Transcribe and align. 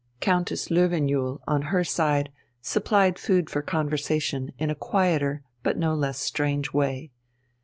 Countess 0.19 0.69
Löwenjoul 0.69 1.41
on 1.47 1.61
her 1.61 1.83
side 1.83 2.31
supplied 2.59 3.19
food 3.19 3.51
for 3.51 3.61
conversation 3.61 4.51
in 4.57 4.71
a 4.71 4.75
quieter 4.75 5.43
but 5.61 5.77
no 5.77 5.93
less 5.93 6.17
strange 6.17 6.73
way. 6.73 7.11